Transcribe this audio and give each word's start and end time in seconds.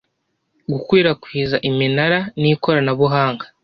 gukwirakwiza 0.71 1.55
iminara 1.69 2.19
n'ikoranabuhanga 2.41 3.45